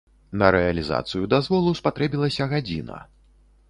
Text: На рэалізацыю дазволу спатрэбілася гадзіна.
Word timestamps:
На 0.41 0.47
рэалізацыю 0.55 1.29
дазволу 1.35 1.77
спатрэбілася 1.83 2.53
гадзіна. 2.59 3.05